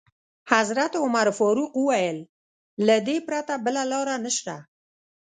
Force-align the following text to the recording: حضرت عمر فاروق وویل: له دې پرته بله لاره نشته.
حضرت 0.53 0.93
عمر 1.03 1.27
فاروق 1.39 1.73
وویل: 1.77 2.17
له 2.87 2.95
دې 3.07 3.17
پرته 3.27 3.53
بله 3.65 3.81
لاره 3.91 4.15
نشته. 4.25 4.55